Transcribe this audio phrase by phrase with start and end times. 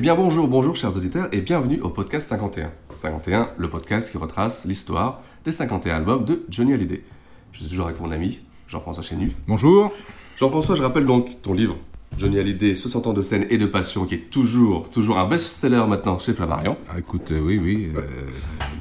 [0.00, 2.72] Eh bien bonjour, bonjour chers auditeurs et bienvenue au podcast 51.
[2.90, 7.04] 51, le podcast qui retrace l'histoire des 51 albums de Johnny Hallyday.
[7.52, 9.30] Je suis toujours avec mon ami Jean-François Chénu.
[9.46, 9.92] Bonjour.
[10.38, 11.76] Jean-François, je rappelle donc ton livre
[12.16, 15.84] Johnny Hallyday, 60 ans de scène et de passion, qui est toujours, toujours un best-seller
[15.86, 16.78] maintenant chez Flammarion.
[16.88, 18.00] Ah, écoute, euh, oui, oui, euh,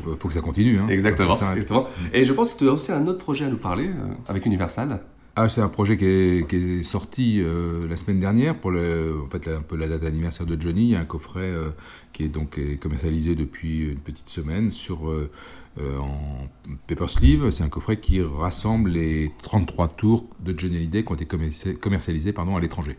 [0.05, 0.79] faut, faut que ça continue.
[0.79, 0.87] Hein.
[0.87, 1.85] Exactement, ça exactement.
[2.13, 4.45] Et je pense que tu as aussi un autre projet à nous parler euh, avec
[4.45, 5.01] Universal.
[5.41, 9.47] Ah, c'est un projet qui est, sorti euh, la semaine dernière pour le, en fait,
[9.47, 10.81] un peu la date d'anniversaire de Johnny.
[10.81, 11.69] Il y a un coffret euh,
[12.11, 15.29] qui est donc commercialisé depuis une petite semaine sur euh,
[15.77, 16.49] en
[16.87, 17.51] paper sleeve.
[17.51, 21.77] C'est un coffret qui rassemble les 33 tours de Johnny Hallyday qui ont été commerci-
[21.77, 22.97] commercialisés pardon, à l'étranger.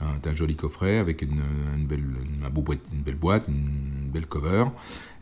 [0.00, 1.40] Un, un joli coffret avec une,
[1.76, 2.04] une belle,
[2.44, 4.64] un beau boîte, une belle boîte, une belle cover.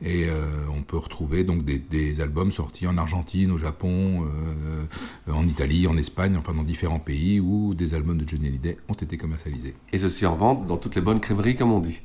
[0.03, 5.33] Et euh, on peut retrouver donc des, des albums sortis en Argentine, au Japon, euh,
[5.33, 8.95] en Italie, en Espagne, enfin dans différents pays où des albums de Johnny Hallyday ont
[8.95, 9.75] été commercialisés.
[9.93, 12.01] Et ceci en vente dans toutes les bonnes crèmeries, comme on dit.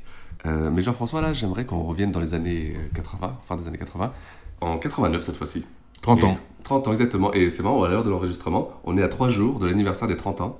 [0.46, 3.78] Euh, mais Jean-François, là, j'aimerais qu'on revienne dans les années euh, 80, fin des années
[3.78, 4.12] 80,
[4.60, 5.64] en 89 cette fois-ci.
[6.02, 6.38] 30 Et- ans.
[6.62, 7.32] 30 ans, exactement.
[7.34, 10.16] Et c'est marrant, à l'heure de l'enregistrement, on est à 3 jours de l'anniversaire des
[10.16, 10.58] 30 ans,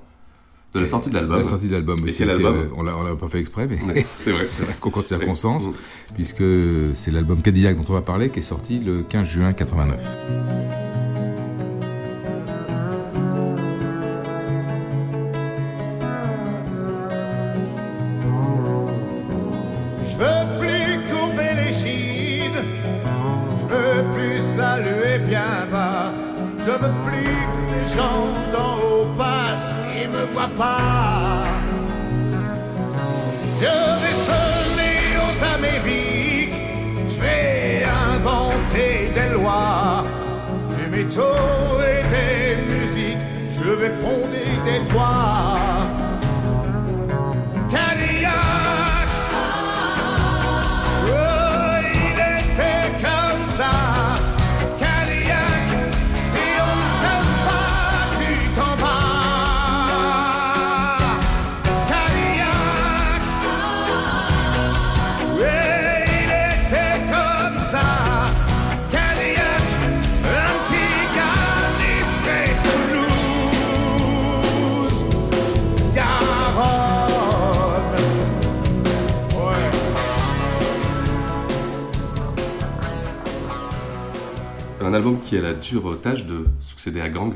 [0.73, 1.37] de la sortie de l'album.
[1.37, 2.23] La sortie de l'album aussi.
[2.23, 4.45] euh, On l'a pas fait exprès, mais Ouais, c'est vrai.
[4.47, 5.73] c'est un concours de circonstances, Mm.
[6.15, 6.43] puisque
[6.93, 9.99] c'est l'album Cadillac dont on va parler qui est sorti le 15 juin 89.
[20.07, 22.61] Je veux plus courber les chines.
[23.61, 26.11] Je veux plus saluer bien bas.
[26.59, 28.90] Je veux plus que les gens d'en haut
[30.07, 31.45] me voient pas.
[33.59, 36.53] Je vais sonner aux Amériques.
[37.09, 40.03] Je vais inventer des lois,
[40.77, 43.25] des métaux et des musiques.
[43.63, 45.40] Je vais fonder des toits.
[85.01, 87.33] Album qui a la dure tâche de succéder à Gang.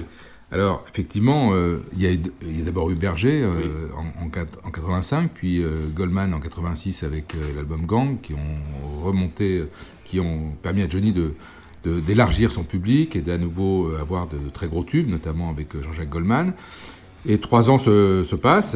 [0.52, 5.31] Alors, effectivement, euh, il y a, d'abord eu Berger euh, en, en, quat- en 85,
[5.34, 9.64] puis euh, Goldman en 86 avec l'album Gang, qui ont remonté,
[10.03, 11.34] qui ont permis à Johnny de
[12.08, 16.53] d'élargir son public et d'à nouveau avoir de, très gros tubes, notamment avec Jean-Jacques Goldman.
[17.28, 18.76] Et trois ans se, se passent,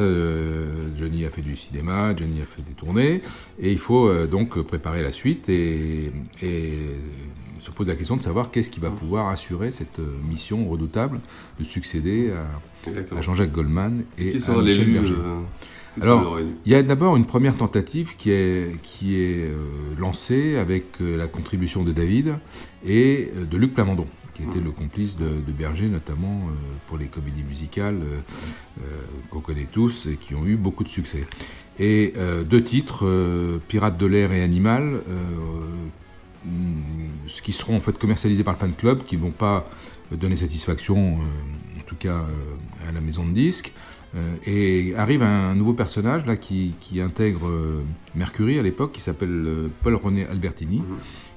[0.95, 3.23] Johnny a fait du cinéma, Johnny a fait des tournées,
[3.59, 6.11] et il faut donc préparer la suite et,
[6.43, 6.73] et
[7.59, 11.19] se pose la question de savoir qu'est-ce qui va pouvoir assurer cette euh, mission redoutable
[11.59, 15.13] de succéder à, Jean-Jacques Goldman et Qui à Michel Berger.
[15.17, 19.55] euh, Alors, Il y a d'abord une première tentative qui est, qui est euh,
[19.97, 22.35] lancée avec la contribution de David
[22.85, 24.07] et de Luc Plamondon,
[24.39, 26.51] qui était le complice de, de Berger, notamment euh,
[26.87, 28.19] pour les comédies musicales euh,
[28.81, 31.25] euh, qu'on connaît tous et qui ont eu beaucoup de succès.
[31.81, 32.13] Et
[32.49, 33.05] deux titres,
[33.69, 34.99] Pirates de l'air et Animal, mm,
[37.43, 39.69] qui seront en fait commercialisés par le fan club, qui ne vont pas
[40.11, 43.73] donner satisfaction, euh, en tout cas euh, à la maison de disques.
[44.15, 47.83] Euh, et arrive un nouveau personnage là qui, qui intègre euh,
[48.15, 50.81] Mercury à l'époque, qui s'appelle euh, Paul-René Albertini.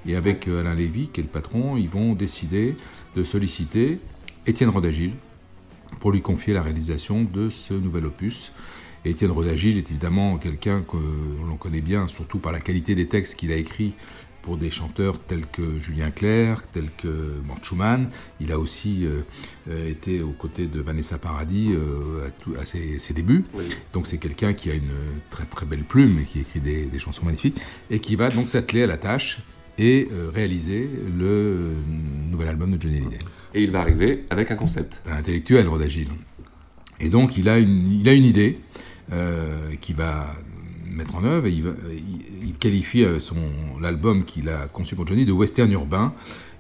[0.07, 2.77] Et avec euh, Alain Lévy, qui est le patron, ils vont décider
[3.15, 3.99] de solliciter
[4.47, 5.13] Étienne Rodagil
[6.01, 8.53] pour lui confier la réalisation de ce nouvel opus.
[9.05, 10.97] Et Étienne Rodagil est évidemment quelqu'un que
[11.47, 13.93] l'on connaît bien, surtout par la qualité des textes qu'il a écrits
[14.43, 18.11] pour des chanteurs tels que Julien Clerc, tels que Mort Schumann.
[18.41, 19.21] Il a aussi euh,
[19.71, 22.29] euh, été aux côtés de Vanessa Paradis euh,
[22.61, 23.45] à, ses, débuts.
[23.93, 24.91] Donc c'est quelqu'un qui a une
[25.31, 27.59] très très belle plume et qui écrit des, chansons magnifiques
[27.91, 29.41] et qui va donc s'atteler à la tâche
[29.79, 31.73] et réaliser le
[32.31, 33.19] nouvel album de Johnny Hallyday.
[33.55, 35.01] Et il va arriver avec un concept.
[35.07, 36.09] Un intellectuel, Rodagil.
[37.01, 38.59] Et donc il a une, il a une idée
[39.81, 40.35] qui va
[40.93, 41.47] mettre en œuvre.
[41.49, 43.37] Il, qualifie euh, son
[43.81, 46.13] l'album qu'il a conçu pour Johnny de western urbain.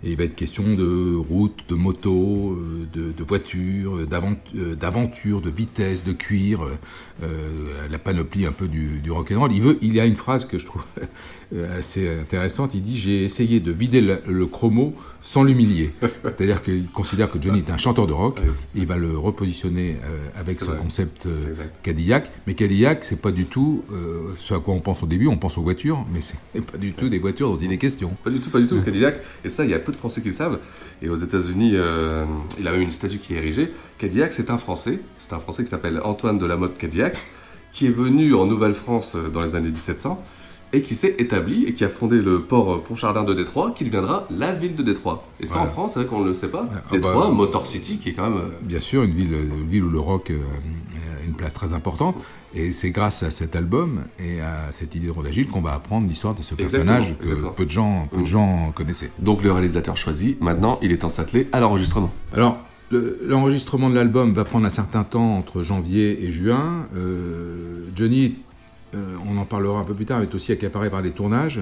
[0.05, 5.41] Et il va être question de route, de moto, euh, de, de voiture, euh, d'aventure,
[5.41, 6.67] de vitesse, de cuir,
[7.21, 9.53] la panoplie un peu du, du rock'n'roll.
[9.53, 10.83] Il veut, a une phrase que je trouve
[11.77, 12.75] assez intéressante.
[12.75, 15.93] Il dit j'ai essayé de vider le chromo sans l'humilier.
[16.25, 19.97] C'est-à-dire qu'il considère que Johnny est un chanteur de rock, et il va le repositionner
[20.05, 22.31] euh, avec son concept euh, Cadillac.
[22.47, 25.39] Mais Cadillac, c'est pas du tout euh, ce à quoi on pense au début, on
[25.39, 28.15] pense aux voitures, mais c'est pas du tout des voitures dont il est question.
[28.25, 29.21] Pas du tout, pas du tout, Cadillac.
[29.45, 30.59] Et ça, il y a peu de Français qui le savent.
[31.01, 31.75] Et aux États-Unis,
[32.59, 33.73] il a même une statue qui est érigée.
[33.99, 35.01] Cadillac, c'est un Français.
[35.19, 37.17] C'est un Français qui s'appelle Antoine de la Motte Cadillac,
[37.73, 40.23] qui est venu en Nouvelle-France dans les années 1700
[40.73, 44.27] et qui s'est établi et qui a fondé le port Pontchardin de Détroit, qui deviendra
[44.31, 45.27] la ville de Détroit.
[45.41, 46.69] Et ça, en France, c'est vrai qu'on ne le sait pas.
[46.75, 48.39] Ah, Détroit, bah, Motor City, qui est quand même.
[48.39, 50.39] Euh, Bien sûr, une ville, une ville où le rock euh,
[51.21, 52.17] a une place très importante.
[52.55, 56.07] Et c'est grâce à cet album et à cette idée de Rodagil qu'on va apprendre
[56.07, 58.27] l'histoire de ce personnage que peu de gens, peu de mm.
[58.27, 59.11] gens connaissaient.
[59.19, 62.13] Donc le réalisateur choisi, maintenant, il est temps de s'atteler à l'enregistrement.
[62.35, 62.59] Alors,
[62.91, 66.87] l'enregistrement de l'album va prendre un certain temps entre janvier et juin.
[66.95, 68.37] Euh, Johnny
[68.95, 71.61] euh, on en parlera un peu plus tard, est aussi accaparé par les tournages.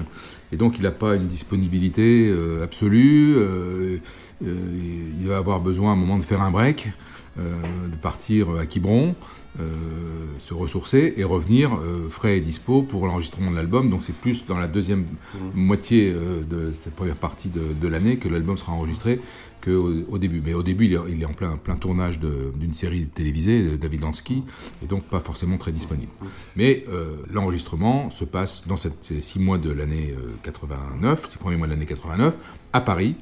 [0.51, 3.35] Et donc, il n'a pas une disponibilité euh, absolue.
[3.37, 3.99] Euh,
[4.41, 6.89] il va avoir besoin à un moment de faire un break,
[7.37, 9.15] de partir à Quiberon,
[10.39, 11.79] se ressourcer et revenir
[12.09, 13.91] frais et dispo pour l'enregistrement de l'album.
[13.91, 15.37] Donc, c'est plus dans la deuxième mmh.
[15.53, 19.21] moitié de cette première partie de l'année que l'album sera enregistré
[19.61, 20.41] qu'au au début.
[20.43, 24.43] Mais au début, il est, en plein, plein tournage d'une série télévisée, David Lansky,
[24.83, 26.11] et donc pas forcément très disponible.
[26.55, 28.91] Mais euh, l'enregistrement se passe dans ces
[29.21, 30.13] six mois de l'année
[30.43, 32.33] 89, euh, ces premiers mois de l'année 89,
[32.73, 33.15] à Paris,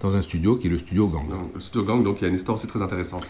[0.00, 1.26] dans un studio qui est le studio Gang.
[1.54, 3.26] le studio Gang, donc il y a une histoire aussi très intéressante.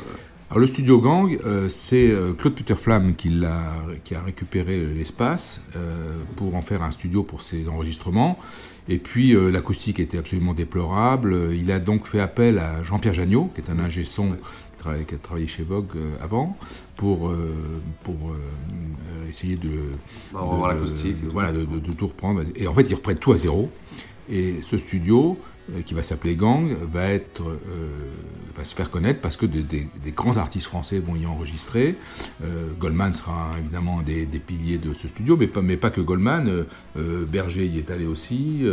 [0.50, 3.72] Alors le studio Gang, euh, c'est Claude Puterflamme qui, a,
[4.04, 5.66] qui a récupéré l'espace
[6.36, 8.38] pour en faire un studio pour ses enregistrements.
[8.88, 11.52] Et puis euh, l'acoustique était absolument déplorable.
[11.54, 14.36] Il a donc fait appel à Jean-Pierre Jagnot, qui est un ingé son
[15.06, 16.56] qui, a travaillé chez Vogue euh, avant,
[16.96, 17.52] pour, euh,
[18.04, 18.14] pour
[19.28, 19.88] essayer de, de,
[20.32, 22.42] voilà, de, tout reprendre.
[22.54, 23.70] Et en fait, ils reprennent tout à zéro.
[24.30, 27.18] Et ce studio, euh, qui va s'appeler Gang, euh,
[28.56, 31.96] va se faire connaître parce que des, grands artistes français vont y enregistrer.
[32.44, 36.00] Euh, Goldman sera évidemment des, des, piliers de ce studio, mais pas, mais pas que
[36.00, 36.64] Goldman.
[36.94, 38.64] Berger y est allé aussi,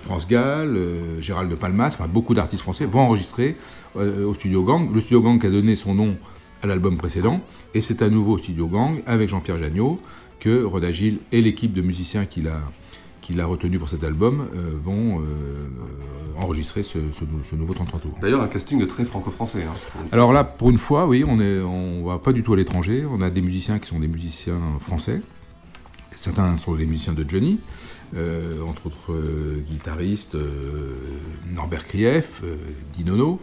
[0.00, 0.78] France Gall,
[1.20, 3.56] Gérald de Palmas, enfin beaucoup d'artistes français vont enregistrer
[3.94, 4.92] au studio Gang.
[4.92, 6.16] Le studio Gang a donné son nom
[6.62, 7.40] à l'album précédent,
[7.74, 10.00] et c'est à nouveau au studio Gang avec Jean-Pierre Jagnot
[10.40, 12.60] que Rodagil et l'équipe de musiciens qu'il a
[13.26, 16.98] qu'il a retenu pour cet album euh, vont euh, euh, enregistrer ce,
[17.56, 18.12] nouveau 33 tours.
[18.20, 19.64] D'ailleurs, un casting très franco-français.
[19.64, 20.06] Hein.
[20.12, 23.04] Alors là, pour une fois, oui, on ne on va pas du tout à l'étranger.
[23.04, 25.22] On a des musiciens qui sont des musiciens français.
[26.14, 27.58] Certains sont des musiciens de Johnny,
[28.14, 29.14] entre autres
[29.68, 30.34] guitaristes
[31.52, 32.42] Norbert Krief,
[32.94, 33.38] Dinono,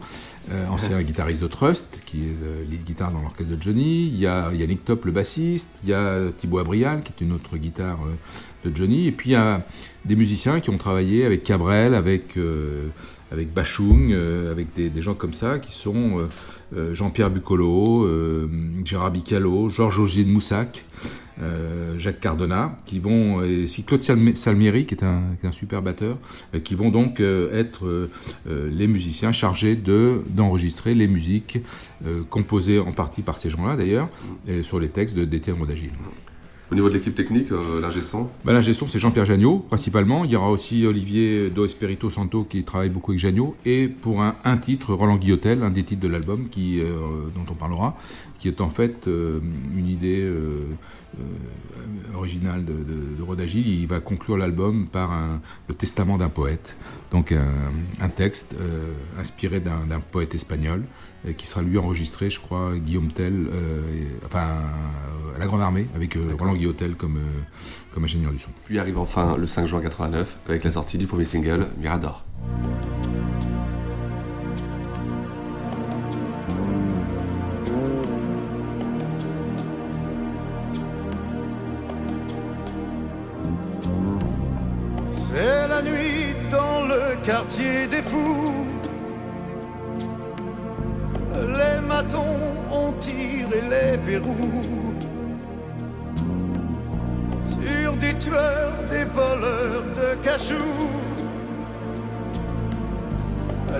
[0.70, 4.08] ancien guitariste de Trust, qui est lead guitare dans l'orchestre de Johnny.
[4.08, 5.70] Il y a Yannick Top, le bassiste.
[5.84, 7.98] Il y a Thibaut Abrial, qui est une autre guitare
[8.64, 9.06] de Johnny.
[9.06, 9.64] Et puis il y a
[10.04, 12.88] des musiciens qui ont travaillé avec Cabrel, avec, euh,
[13.34, 16.26] avec Bachung, euh, avec des, gens comme ça, qui sont
[16.74, 18.08] euh, Jean-Pierre Bucolo,
[18.84, 20.84] Gérard Bicalo, Georges Augier Moussac,
[21.98, 25.82] Jacques Cardona, qui vont, et si Claude Salmieri, qui est un, qui est un super
[25.82, 26.16] batteur,
[26.62, 28.08] qui vont donc être
[28.46, 31.58] les musiciens chargés d'enregistrer les musiques
[32.30, 34.08] composées en partie par ces gens-là d'ailleurs,
[34.62, 35.90] sur les textes d'Étienne Rodagil.
[36.74, 38.30] Au niveau de l'équipe technique, euh, l'ingé son
[38.72, 40.24] son, c'est Jean-Pierre Jagnot, principalement.
[40.24, 43.54] Il y aura aussi Olivier Do Espirito Santo qui travaille beaucoup avec Jagnot.
[43.64, 46.96] Et pour un, titre, Roland Guillotel, un des titres de l'album qui, euh,
[47.32, 47.96] dont on parlera,
[48.40, 49.38] qui est en fait euh,
[49.78, 50.28] une idée
[51.18, 53.66] euh, originale de, de, Rodagil.
[53.66, 56.76] Il va conclure l'album par un, le testament d'un poète.
[57.10, 58.56] Donc un, texte
[59.18, 60.84] inspiré d'un poète espagnol
[61.36, 63.48] qui sera lui enregistré, je crois, Guillaume Tell,
[64.26, 64.60] enfin
[65.34, 67.18] à la Grande Armée, avec Roland Guillotel comme,
[67.92, 68.50] comme ingénieur du son.
[68.64, 72.24] Puis arrive enfin le 5 juin 89 avec la sortie du premier single, Mirador.
[87.24, 88.66] Quartier des fous.
[91.34, 92.40] Les matons
[92.70, 94.94] ont tiré les verrous
[97.46, 100.88] sur des tueurs, des voleurs de cachous,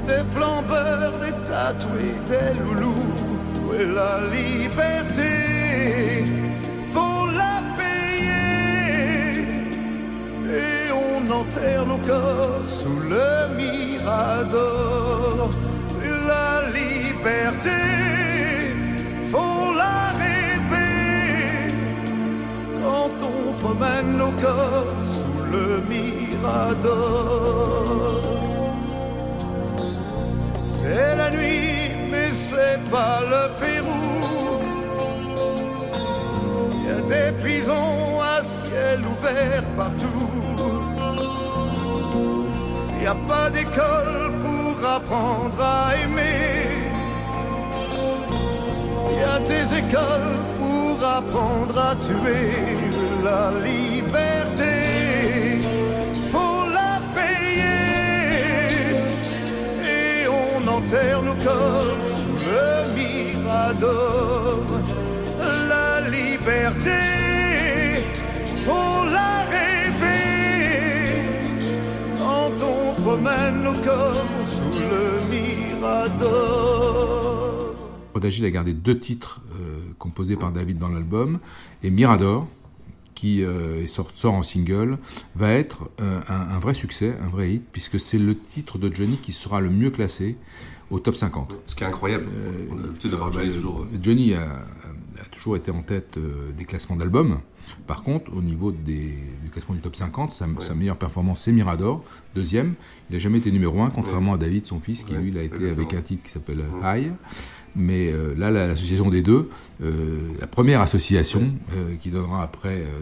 [0.07, 2.95] des flambeurs, des tatoués, des loulous.
[3.67, 5.65] Où est la liberté?
[11.27, 15.51] On enterre nos corps sous le mirador.
[16.27, 17.71] La liberté,
[19.31, 21.73] faut la rêver
[22.83, 27.13] quand on promène nos corps sous le mirador.
[30.69, 34.05] C'est la nuit, mais c'est pas le Pérou.
[36.77, 40.54] Il y a des prisons à ciel ouvert partout.
[43.05, 46.81] N'y a pas d'école pour apprendre à aimer.
[49.11, 52.55] Il y a des écoles pour apprendre à tuer
[53.23, 54.77] la liberté.
[56.33, 57.85] Faut la payer
[59.85, 64.34] et on enterre nos corps sous le mirador.
[73.83, 76.75] Corps sous le mirador.
[78.15, 81.41] Rodagil a gardé deux titres euh, composés par David dans l'album,
[81.83, 82.47] et Mirador,
[83.15, 84.99] qui euh, sort, sort, en single,
[85.35, 88.95] va être euh, un, un, vrai succès, un vrai hit, puisque c'est le titre de
[88.95, 90.37] Johnny qui sera le mieux classé
[90.91, 91.55] au top 50.
[91.67, 92.27] Ce qui est incroyable,
[92.71, 93.87] on a l'habitude d'avoir Johnny toujours...
[94.01, 96.19] Johnny a, a, toujours été en tête
[96.57, 97.41] des classements d'albums.
[97.87, 100.53] Par contre, au niveau des, du classement du top 50, sa, ouais.
[100.61, 102.03] sa meilleure performance, c'est Mirador,
[102.35, 102.75] deuxième.
[103.11, 104.39] Il n'a jamais été numéro un, contrairement ouais.
[104.39, 105.87] à David, son fils, qui ouais, lui, il a été exactement.
[105.87, 107.13] avec un titre qui s'appelle High.
[107.77, 109.51] Mais euh, là, l'association des deux,
[109.83, 113.01] euh, la première association euh, qui donnera après euh,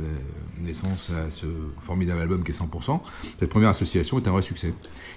[0.64, 1.44] naissance à ce
[1.82, 3.00] formidable album qui est 100%,
[3.38, 4.72] cette première association est un vrai succès.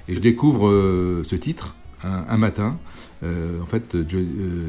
[0.09, 2.77] Et je découvre euh, ce titre un, un matin.
[3.23, 4.17] Euh, en fait, jo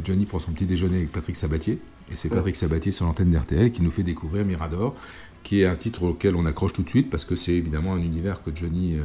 [0.05, 1.81] Johnny prend son petit déjeuner avec Patrick Sabatier.
[2.11, 4.95] Et c'est Patrick Sabatier sur l'antenne d'RTL qui nous fait découvrir Mirador,
[5.43, 8.01] qui est un titre auquel on accroche tout de suite parce que c'est évidemment un
[8.01, 8.97] univers que Johnny,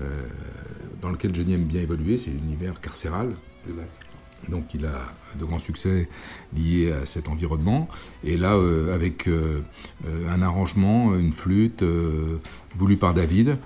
[0.00, 0.04] euh,
[1.02, 2.18] dans lequel Johnny aime bien évoluer.
[2.18, 3.34] C'est l'univers carcéral.
[3.68, 3.90] Exact.
[4.48, 6.08] Donc il a de grands succès
[6.56, 7.88] liés à cet environnement.
[8.24, 9.60] Et là, euh, avec euh,
[10.28, 12.38] un arrangement, une flûte euh,
[12.76, 13.58] voulu par David,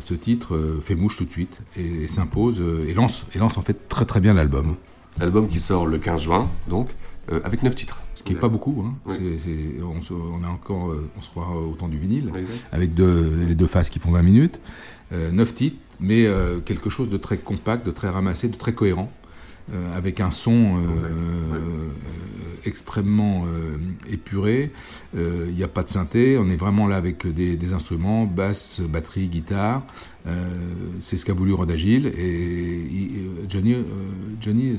[0.00, 3.62] ce titre fait mouche tout de suite et, et s'impose et lance, et lance en
[3.62, 4.76] fait très très bien l'album.
[5.18, 6.90] L'album qui sort le 15 juin, donc,
[7.44, 7.99] avec 9 titres.
[8.20, 8.84] Ce qui n'est pas beaucoup.
[8.86, 8.94] Hein.
[9.06, 9.16] Oui.
[9.16, 11.98] C est, c est, on, se, on, a encore, on se croit au temps du
[11.98, 12.66] vinyle, exact.
[12.72, 14.60] avec deux, les deux faces qui font 20 minutes.
[15.12, 16.28] 9 titres, mais
[16.64, 19.10] quelque chose de très compact, de très ramassé, de très cohérent.
[19.72, 21.88] Euh, avec un son euh, euh,
[22.64, 23.44] extrêmement
[24.10, 24.72] épuré.
[25.14, 28.80] Il n'y a pas de synthé, on est vraiment là avec des, des instruments, basse,
[28.80, 29.82] batterie, guitare.
[31.00, 32.06] c'est ce qu'a voulu Rodagil.
[32.06, 33.10] Et, et
[33.48, 33.76] Johnny,
[34.40, 34.76] Johnny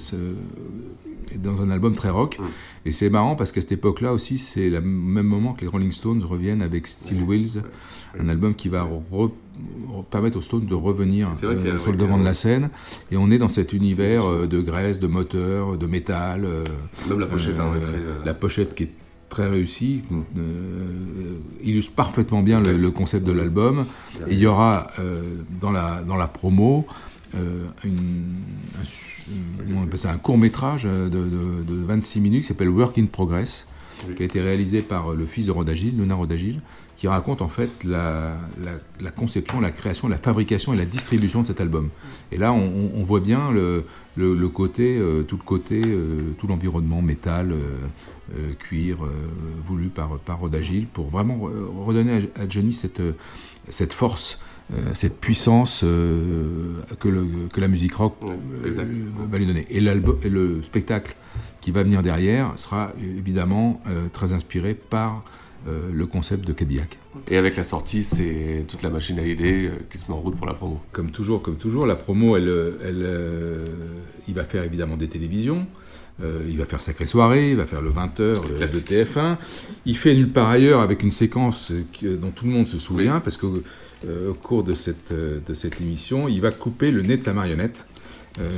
[1.37, 2.37] dans un album très rock.
[2.39, 2.43] Mm.
[2.85, 5.91] Et c'est marrant parce qu'à cette époque-là aussi, c'est le même moment que les Rolling
[5.91, 7.61] Stones reviennent avec Steel Wheels,
[8.19, 9.31] un album qui va re
[10.09, 12.69] permettre aux Stones de revenir euh, sur le devant de la scène.
[13.11, 16.45] Et on est dans cet univers euh, de graisse, de moteur, de métal.
[16.45, 16.65] Euh,
[17.09, 17.59] Même la pochette.
[17.59, 18.91] Hein, très, la pochette qui est
[19.29, 20.03] très réussie,
[21.63, 23.85] illustre parfaitement bien le, le, concept de l'album.
[24.27, 24.87] Et il y aura
[25.61, 26.85] dans, la, dans la promo
[27.83, 28.35] une,
[28.79, 32.97] un, on appelle ça un court métrage de, de, de 26 minutes qui s'appelle Work
[32.97, 33.67] in Progress,
[34.07, 34.15] oui.
[34.15, 36.61] qui a été réalisé par le fils de Rodagil, Luna Rodagil,
[37.01, 41.41] qui raconte en fait la, la, la, conception, la création, la fabrication et la distribution
[41.41, 41.89] de cet album.
[42.31, 43.85] Et là, on, on voit bien le,
[44.17, 49.00] le, le, côté, euh, tout le côté, euh, tout l'environnement métal, euh, cuir,
[49.65, 51.50] voulu par, par Rodagil, pour vraiment
[51.83, 53.01] redonner à, à Johnny cette,
[53.67, 54.39] cette force.
[54.93, 59.65] Cette puissance que, le, que, la musique rock ouais, va lui donner.
[59.69, 61.15] Et, et, le spectacle
[61.59, 63.81] qui va venir derrière sera évidemment
[64.13, 65.23] très inspiré par
[65.67, 66.97] euh, le concept de Cadillac.
[67.29, 70.19] Et avec la sortie, c'est toute la machine à idées euh, qui se met en
[70.19, 70.79] route pour la promo.
[70.91, 72.51] Comme toujours, comme toujours, la promo, elle,
[72.83, 73.67] elle, euh,
[74.27, 75.67] il va faire évidemment des télévisions.
[76.23, 79.37] Euh, il va faire Sacrée Soirée, il va faire le 20h de, de, TF1.
[79.85, 83.17] Il fait nulle part ailleurs avec une séquence que, dont tout le monde se souvient,
[83.17, 83.21] oui.
[83.23, 83.61] parce qu'au
[84.05, 87.86] au cours de cette, de cette émission, il va couper le nez de sa marionnette.
[88.39, 88.50] Euh,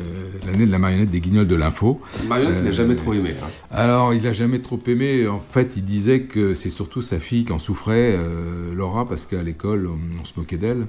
[0.45, 1.99] l'année de la marionnette des guignols de l'info.
[2.27, 3.31] Marionnette, euh, il n'a jamais trop aimé.
[3.41, 3.47] Hein.
[3.71, 5.27] Alors, il n'a jamais trop aimé.
[5.27, 9.25] En fait, il disait que c'est surtout sa fille qui en souffrait, euh, Laura, parce
[9.25, 10.85] qu'à l'école, on, on, se moquait d'elle.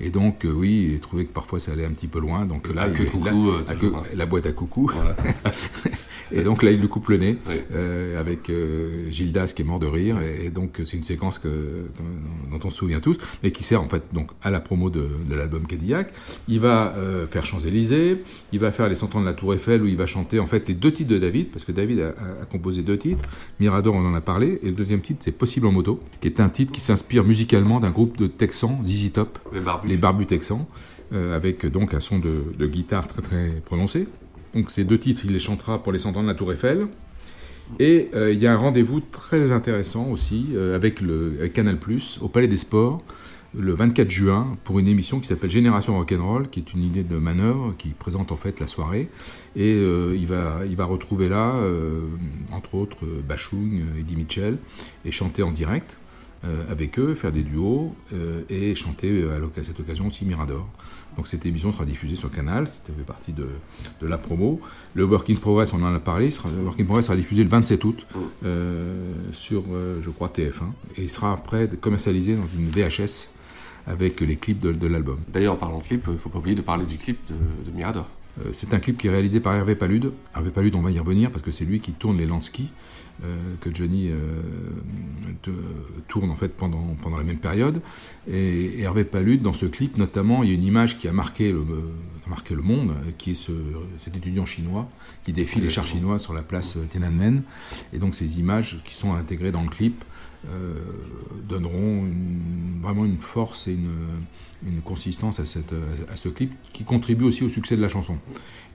[0.00, 2.46] Et donc, euh, oui, il trouvait que parfois ça allait un petit peu loin.
[2.46, 4.90] Donc là, il- là, euh, que- la boîte à coucou.
[6.30, 7.54] et donc là, il lui coupe le nez Oui.
[7.74, 10.16] euh, avec euh, Gildas qui est mort de rire.
[10.20, 13.64] Et, et donc, c'est une séquence que, que- dont on se souvient tous, mais qui
[13.64, 16.12] sert en fait donc à la promo de, de l'album Cadillac.
[16.48, 16.94] Il va
[17.30, 20.06] faire Champs-Élysées, il va faire Les Cent ans de la Tour Eiffel où il va
[20.06, 23.24] chanter en fait les deux titres de David, parce que David a, composé deux titres.
[23.60, 26.40] Mirador, on en a parlé, et le deuxième titre, c'est Possible en moto, qui est
[26.40, 29.38] un titre qui s'inspire musicalement d'un groupe de Texans, ZZ Top.
[29.88, 30.66] Les Barbus Texans,
[31.12, 34.06] euh, avec donc un son de, guitare très très prononcé.
[34.54, 36.86] Donc ces deux titres, il les chantera pour les 100 ans de la Tour Eiffel.
[37.78, 41.78] Et euh, il y a un rendez-vous très intéressant aussi euh, avec, le, avec Canal+,
[42.20, 43.02] au Palais des Sports,
[43.54, 47.16] le 24 juin, pour une émission qui s'appelle Génération Rock'n'Roll, qui est une idée de
[47.16, 49.08] manœuvre qui présente en fait la soirée.
[49.56, 51.54] Et il, va, il va retrouver là,
[52.52, 54.58] entre autres, Bachung, Eddie Mitchell,
[55.06, 55.98] et chanter en direct
[56.44, 60.68] euh, avec eux, faire des duos, euh, et chanter euh, à cette occasion aussi Mirador.
[61.16, 63.48] Donc cette émission sera diffusée sur Canal, ça fait partie de,
[64.00, 64.60] de la promo.
[64.94, 67.42] Le Work in Progress, on en a parlé, sera, le Work in Progress sera diffusé
[67.42, 68.06] le 27 août
[68.44, 69.64] euh, sur,
[70.00, 73.30] je crois, TF1, et il sera après commercialisé dans une VHS
[73.88, 75.18] avec les clips de, de l'album.
[75.28, 77.34] D'ailleurs, en parlant de clip, il ne faut pas oublier de parler du clip de,
[77.68, 78.08] de Mirador.
[78.52, 80.12] C'est un clip qui est réalisé par Hervé Palude.
[80.36, 82.70] Hervé Palude, on va y revenir parce que c'est lui qui tourne les Lansky
[83.60, 84.16] que Johnny euh,
[85.42, 85.50] te-
[86.08, 87.80] tourne en fait pendant, pendant la même période.
[88.30, 91.50] Et Hervé Palude, dans ce clip notamment, il y a une image qui a marqué
[91.50, 91.60] le,
[92.26, 93.52] a marqué le monde, euh, qui est ce,
[93.98, 94.88] cet étudiant chinois
[95.24, 97.42] qui défie les chars chinois sur la place euh, Tiananmen.
[97.92, 100.04] Et donc ces images qui sont intégrées dans le clip
[100.48, 100.74] euh,
[101.48, 103.90] donneront une- vraiment une force et une,
[104.66, 105.72] une consistance à, cette,
[106.12, 108.18] à ce clip qui contribue aussi au succès de la chanson.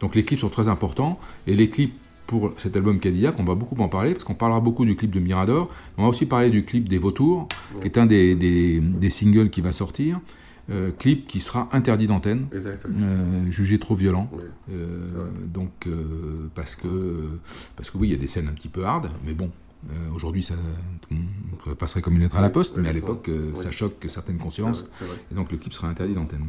[0.01, 1.93] Donc les clips sont très importants et les clips
[2.27, 5.12] pour cet album Cadillac, on va beaucoup en parler parce qu'on parlera beaucoup du clip
[5.12, 7.48] de Mirador, mais on va aussi parler du clip des Vautours,
[7.82, 10.19] qui est un des, des- des singles qui va sortir.
[10.71, 14.30] Euh, clip qui sera interdit d'antenne, euh, jugé trop violent.
[14.32, 14.43] Oui.
[14.71, 15.08] Euh,
[15.45, 15.89] donc
[16.56, 16.88] parce que
[17.76, 19.50] parce que oui, il y a des scènes un petit peu hard, mais bon.
[20.15, 20.54] Aujourd'hui, ça,
[21.65, 24.86] ça passerait comme une lettre à la poste, mais à l'époque, ça choque certaines consciences,
[25.30, 26.45] et donc le clip sera interdit d'antenne.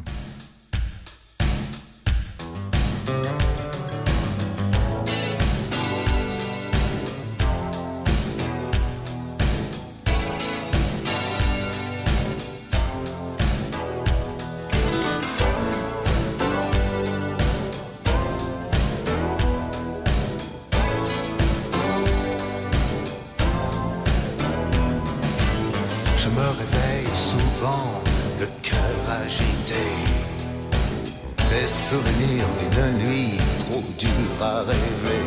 [31.65, 35.25] Des souvenirs d'une nuit trop dure à rêver.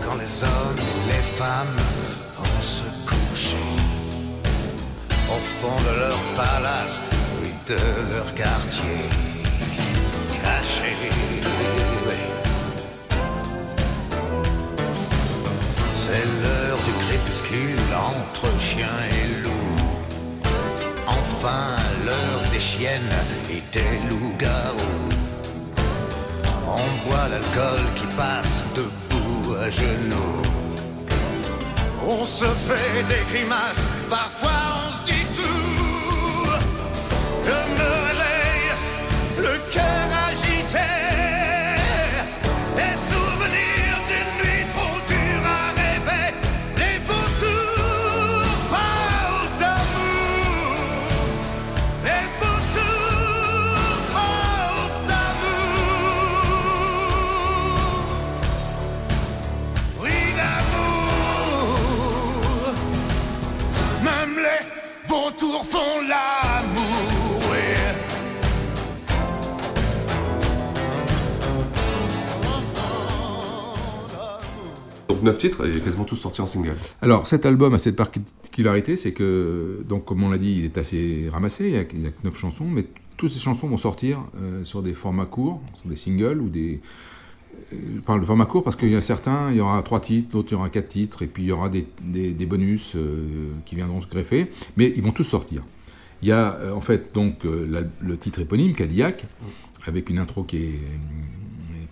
[0.00, 1.76] Quand les hommes et les femmes
[2.36, 3.66] vont se coucher.
[5.28, 7.02] Au fond de leur palace,
[7.42, 9.02] oui, de leur quartier.
[10.40, 11.10] Cachés.
[15.96, 19.50] C'est l'heure du crépuscule entre chien et loup.
[21.08, 21.74] Enfin,
[22.06, 23.16] l'heure chiennes
[23.50, 25.08] et des loups-garous.
[26.66, 30.42] On boit l'alcool qui passe debout à genoux.
[32.06, 35.70] On se fait des grimaces, parfois on se dit tout.
[75.10, 76.76] Donc 9 titres et quasiment tous sortis en single.
[77.02, 81.28] Alors cet album a cette particularité, c'est que, comme on l'a dit, il est assez
[81.32, 84.84] ramassé, il y a, que 9 chansons, mais toutes ces chansons vont sortir euh, sur
[84.84, 86.80] des formats courts, sur des singles ou des...
[87.72, 90.28] Je parle de format court parce qu'il y a certains, il y aura 3 titres,
[90.30, 91.84] d'autres il y aura 4 titres, et puis il y aura des,
[92.46, 95.62] bonus euh, qui viendront se greffer, mais ils vont tous sortir.
[96.22, 99.26] Il y a euh, en fait donc le titre éponyme, Cadillac,
[99.86, 100.80] avec une intro qui est,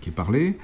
[0.01, 0.57] qui est parlé.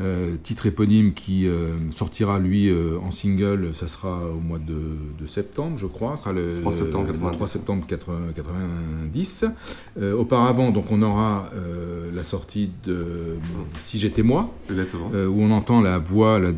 [0.00, 5.26] Euh, titre éponyme qui euh, sortira lui euh, en single, ça sera au mois de,
[5.26, 6.16] septembre, je crois.
[6.16, 7.36] Ça sera le 3 septembre 90.
[7.36, 7.86] 3 septembre
[8.34, 9.44] 90.
[10.18, 11.50] auparavant, donc on aura
[12.12, 13.36] la sortie de
[13.80, 16.50] Si j'étais moi, où on entend la voix, la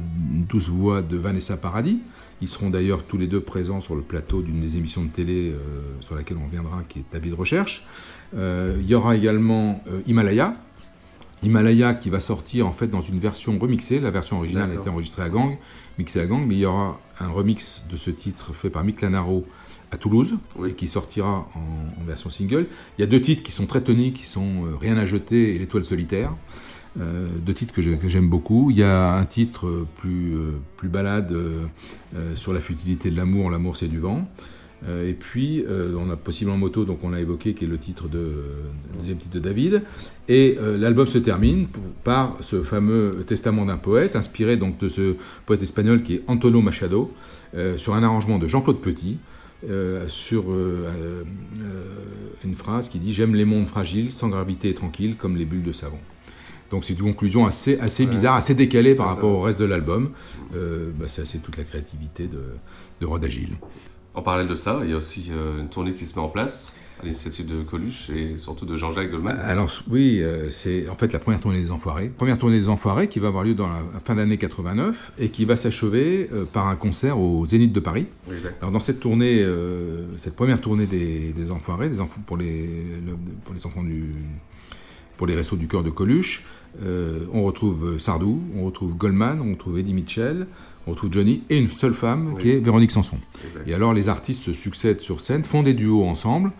[0.48, 2.00] douce voix de Vanessa Paradis.
[2.40, 5.54] Ils seront d'ailleurs tous les deux présents sur le plateau d'une des émissions de télé
[6.00, 7.86] sur laquelle on reviendra, qui est Ta vie de recherche.
[8.34, 10.54] il y aura également Himalaya,
[11.44, 14.00] Himalaya qui va sortir en fait dans une version remixée.
[14.00, 15.56] La version originale a été enregistrée à Gang,
[15.98, 19.00] mixée à Gang, mais il y aura un remix de ce titre fait par Mick
[19.00, 19.46] Lanaro
[19.90, 20.34] à Toulouse
[20.66, 22.66] et qui sortira en, version single.
[22.98, 25.54] Il y a deux titres qui sont très toniques, qui sont euh, Rien à jeter
[25.54, 26.32] et L'étoile solitaire.
[27.00, 28.70] Euh, deux titres que j'aime beaucoup.
[28.70, 31.34] Il y a un titre plus, euh, plus balade
[32.34, 34.28] sur la futilité de l'amour, l'amour c'est du vent.
[34.88, 37.78] Euh, et puis, euh, on a possiblement Moto, donc on l'a évoqué, qui est le
[37.78, 39.82] titre de, le deuxième titre de David.
[40.28, 41.68] Et euh, l'album se termine
[42.02, 45.16] par ce fameux Testament d'un poète, inspiré donc de ce
[45.46, 47.12] poète espagnol qui est Antonio Machado,
[47.76, 49.18] sur un arrangement de Jean-Claude Petit.
[50.08, 50.44] sur
[52.44, 55.62] une phrase qui dit J'aime les mondes fragiles, sans gravité et tranquilles, comme les bulles
[55.62, 55.98] de savon.
[56.72, 60.10] Donc c'est une conclusion assez, assez bizarre, assez décalée par rapport au reste de l'album.
[60.52, 62.42] Bah, c'est toute la créativité de,
[63.00, 63.56] de Rod Agile.
[64.14, 66.28] En parallèle de ça, il y a aussi euh, une tournée qui se met en
[66.28, 69.36] place à l'initiative de Coluche et surtout de Jean-Jacques Goldman.
[69.40, 72.12] Alors oui, euh, c'est en fait la première tournée des Enfoirés.
[72.16, 75.44] Première tournée des Enfoirés qui va avoir lieu dans la fin d'année 89 et qui
[75.44, 78.06] va s'achever euh, par un concert au Zénith de Paris.
[78.60, 79.44] Alors dans cette tournée,
[80.16, 82.70] cette première tournée des, Enfoirés, des enfants, pour, les,
[83.44, 84.14] pour les enfants du...
[85.16, 86.46] pour les réseaux du cœur de Coluche,
[86.80, 90.46] on retrouve Sardou, on retrouve Goldman, on retrouve Eddie Mitchell,
[90.86, 93.18] on retrouve Johnny et une seule femme qui est Véronique Sanson.
[93.66, 96.52] Et alors les artistes se succèdent sur scène, font des duos ensemble.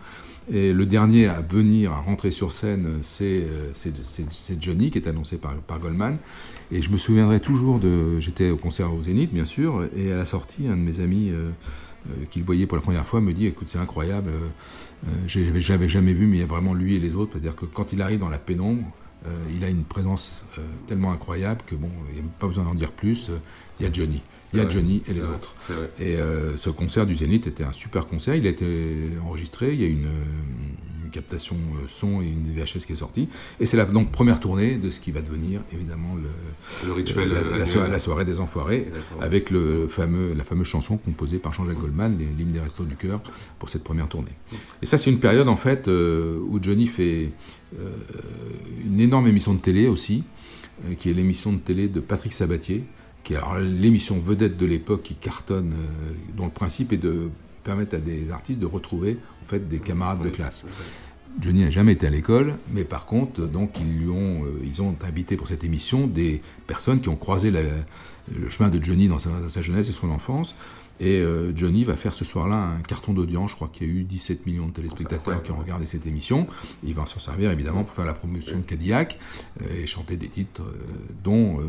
[0.51, 3.71] Et le dernier à venir, à rentrer sur scène, c'est euh,
[4.59, 6.17] Johnny, qui est annoncé par, par, Goldman.
[6.71, 8.19] Et je me souviendrai toujours de.
[8.19, 11.31] J'étais au concert au Zénith, bien sûr, et à la sortie, un de mes amis
[11.31, 11.49] euh,
[12.09, 14.29] euh, qui le voyait pour la première fois me dit Écoute, c'est incroyable,
[15.25, 17.33] j'avais jamais vu, mais il y a vraiment lui et les autres.
[17.33, 18.83] C'est-à-dire que quand il arrive dans la pénombre,
[19.53, 20.33] il a une présence
[20.87, 23.31] tellement incroyable que bon, il n'y a pas besoin d'en dire plus
[23.79, 24.21] il y a Johnny.
[24.53, 25.53] Il y a Johnny et les autres.
[25.99, 28.35] Et euh, ce concert du Zénith était un super concert.
[28.35, 29.73] Il a été enregistré.
[29.73, 30.07] Il y a une
[31.15, 33.27] captation euh, son et une VHS qui est sortie.
[33.59, 37.99] Et c'est la donc, première tournée de ce qui va devenir évidemment le, rituel, la,
[37.99, 38.87] soirée, des Enfoirés,
[39.21, 43.21] avec le fameux, la fameuse chanson composée par Jean-Jacques Goldman, l'hymne des Restos du Cœur,
[43.59, 44.31] pour cette première tournée.
[44.81, 47.31] Et ça, c'est une période en fait euh, où Johnny fait
[48.85, 50.23] une énorme émission de télé aussi,
[50.97, 52.85] qui est l'émission de télé de Patrick Sabatier
[53.25, 57.29] qui est l'émission vedette de l'époque qui cartonne, euh, dont le principe est de
[57.63, 60.65] permettre à des artistes de retrouver en fait des camarades de classe.
[61.39, 64.81] Johnny n'a jamais été à l'école, mais par contre, donc ils lui ont, euh, ils
[64.81, 69.19] ont invité pour cette émission des personnes qui ont croisé le chemin de Johnny dans
[69.19, 70.55] sa, jeunesse et son enfance.
[71.01, 73.51] Et euh, Johnny va faire ce soir-là un carton d'audience.
[73.51, 76.47] Je crois qu'il y a eu 17 millions de téléspectateurs qui ont regardé cette émission.
[76.85, 79.19] il va s'en servir évidemment pour faire la promotion de Cadillac
[79.61, 80.63] euh, et chanter des titres,
[81.23, 81.59] dont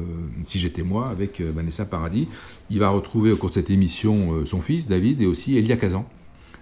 [0.45, 2.29] Si j'étais moi avec Vanessa Paradis.
[2.71, 6.09] Il va retrouver au cours de cette émission son fils David et aussi Elia Kazan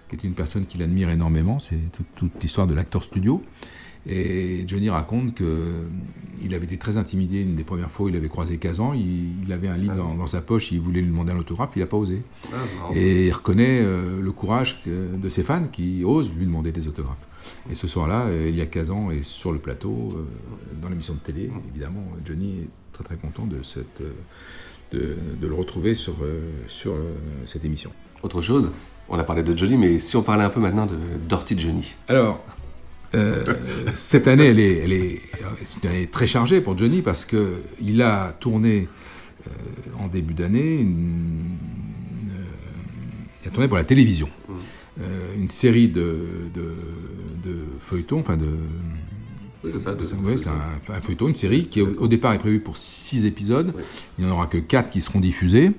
[0.09, 1.79] qui est une personne qu'il admire énormément, c'est
[2.15, 3.43] toute, l'histoire de l'acteur studio.
[4.07, 8.29] Et Johnny raconte qu'il avait été très intimidé une des premières fois où il avait
[8.29, 8.93] croisé Kazan.
[8.93, 11.79] Il, avait un livre ah dans, sa poche, il voulait lui demander un autographe, il
[11.79, 12.21] n'a pas osé.
[12.53, 12.57] Ah,
[12.93, 17.27] et il reconnaît euh, le courage de ses fans qui osent lui demander des autographes.
[17.71, 20.25] Et ce soir-là, Elia Kazan est sur le plateau, euh,
[20.81, 21.49] dans l'émission de télé.
[21.71, 26.15] Évidemment, Johnny est très très content de, cette, euh, de, le retrouver sur,
[26.67, 26.93] sur
[27.45, 27.91] cette émission.
[28.21, 28.71] Autre chose?
[29.09, 31.93] On a parlé de Johnny, mais si on parlait un peu maintenant de Dorty Johnny.
[32.07, 32.43] Alors,
[33.13, 33.43] euh,
[33.93, 35.21] cette année, elle est,
[35.83, 38.87] elle très chargée pour Johnny parce que il a tourné
[39.47, 39.51] euh,
[39.99, 40.85] en début d'année, euh,
[43.43, 45.01] il a tourné pour la télévision, mm.
[45.39, 46.15] une série de,
[47.79, 48.47] feuilletons, enfin de
[49.79, 53.73] c'est un, feuilleton, une série qui au, départ est prévue pour six épisodes.
[54.17, 55.71] Il n'y en aura que quatre qui seront diffusés.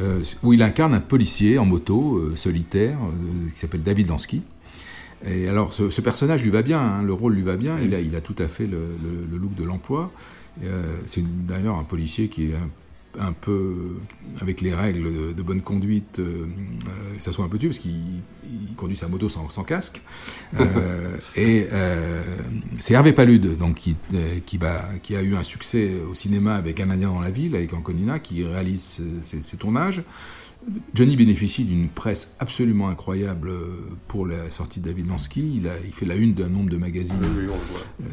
[0.00, 4.42] Euh, où il incarne un policier en moto, euh, solitaire, euh, qui s'appelle David Lansky.
[5.26, 8.00] Et alors, ce, personnage lui va bien, hein, le rôle lui va bien, il, a,
[8.00, 8.78] il a tout à fait le,
[9.36, 10.12] look de l'emploi.
[11.06, 12.54] c'est d'ailleurs un policier qui est
[13.18, 13.96] un, peu,
[14.40, 16.20] avec les règles de, bonne conduite,
[17.18, 18.37] ça soit un peu dessus, parce qu'il il
[18.78, 20.00] conduit sa moto sans, casque.
[21.36, 21.66] et
[22.78, 23.96] c'est Hervé Palude, donc, qui,
[24.46, 24.58] qui,
[25.02, 28.18] qui, a eu un succès au cinéma avec Un Indien dans la ville, avec Anconina,
[28.18, 30.02] qui réalise ses tournages.
[30.94, 33.50] Johnny bénéficie d'une presse absolument incroyable
[34.08, 35.56] pour la sortie de David Lansky.
[35.56, 37.16] Il, a, il fait la une d'un nombre de magazines.
[37.22, 38.04] Euh,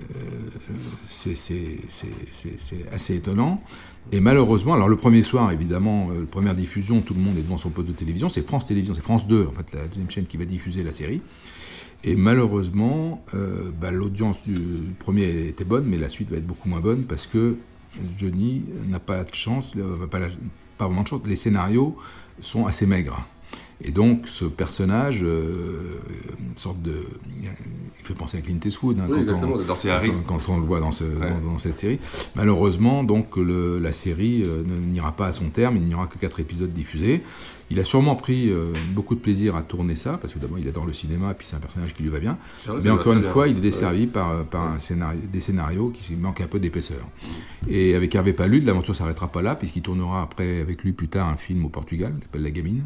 [1.07, 3.61] c'est assez étonnant.
[4.11, 7.41] Et malheureusement, alors le premier soir, évidemment, euh, la première diffusion, tout le monde est
[7.41, 8.29] devant son poste de télévision.
[8.29, 10.93] C'est France Télévisions, c'est France 2, en fait, la deuxième chaîne qui va diffuser la
[10.93, 11.21] série.
[12.03, 14.59] Et malheureusement, euh, bah, l'audience du
[14.99, 17.57] premier était bonne, mais la suite va être beaucoup moins bonne parce que
[18.17, 19.71] Johnny n'a pas de chance,
[20.11, 20.19] pas,
[20.77, 21.21] pas vraiment de chance.
[21.25, 21.97] Les scénarios
[22.41, 23.25] sont assez maigres.
[23.83, 25.99] Et donc, ce personnage, euh,
[26.39, 26.93] une sorte de.
[27.41, 31.03] Il fait penser à Clint Eastwood hein, quand, on, quand, on, le voit dans, ce,
[31.03, 31.99] dans, cette série.
[32.35, 36.17] Malheureusement, donc, le, la série euh, n'ira pas à son terme, il n'y aura que
[36.17, 37.23] quatre épisodes diffusés.
[37.71, 40.67] Il a sûrement pris euh, beaucoup de plaisir à tourner ça, parce que d'abord il
[40.67, 42.37] adore le cinéma, et puis c'est un personnage qui lui va bien.
[42.83, 46.41] Mais encore une fois, il est desservi par, par un scénario, des scénarios qui manquent
[46.41, 47.05] un peu d'épaisseur.
[47.67, 51.07] Et avec Hervé Palude, l'aventure ne s'arrêtera pas là, puisqu'il tournera après avec lui plus
[51.07, 52.83] tard un film au Portugal, qui s'appelle La Gamine,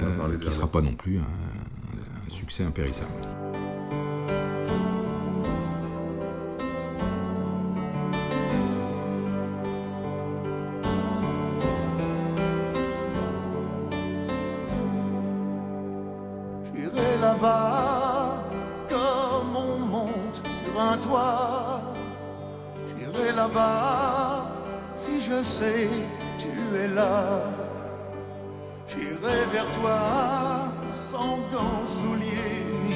[0.00, 3.10] euh, qui ne sera pas non plus un, un succès impérissable.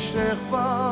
[0.09, 0.88] enxergar.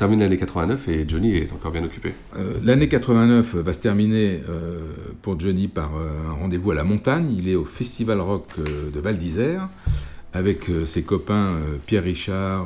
[0.00, 2.14] Termine l'année 89 et Johnny est encore bien occupé.
[2.34, 4.78] Euh, l'année 89 va se terminer euh,
[5.20, 7.30] pour Johnny par euh, un rendez-vous à la montagne.
[7.36, 9.68] Il est au Festival Rock de Val d'Isère
[10.32, 12.64] avec ses copains Pierre Richard,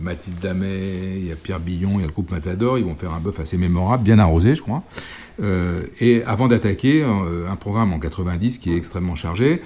[0.00, 2.78] Mathilde Damet, il y a Pierre Billon, il y a le groupe Matador.
[2.78, 4.82] Ils vont faire un bœuf assez mémorable, bien arrosé, je crois.
[6.00, 9.60] et avant d'attaquer, un programme en 90 qui est extrêmement chargé.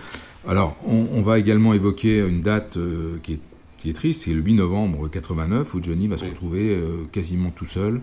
[0.49, 2.77] Alors, on, on va également évoquer une date
[3.23, 3.41] qui est
[3.79, 7.51] qui est triste, c'est le 8 novembre 89 où Johnny va se retrouver euh, quasiment
[7.51, 8.01] tout seul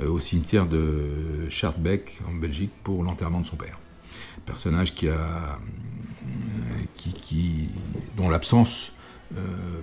[0.00, 3.78] euh, au cimetière de Schartbeck en Belgique pour l'enterrement de son père.
[4.44, 5.56] Personnage qui a, euh,
[6.96, 7.68] qui, qui,
[8.16, 8.92] dont l'absence
[9.34, 9.40] euh,